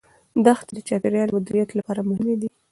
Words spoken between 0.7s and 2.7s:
د چاپیریال مدیریت لپاره مهمې دي.